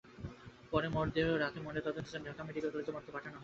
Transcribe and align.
পরে 0.71 0.87
মরদেহটি 0.89 1.33
রাতে 1.35 1.59
ময়নাতদন্তের 1.61 2.11
জন্য 2.13 2.25
ঢাকা 2.29 2.41
মেডিকেল 2.47 2.69
কলেজ 2.71 2.87
মর্গে 2.89 3.11
পাঠানো 3.15 3.29
হয়। 3.29 3.39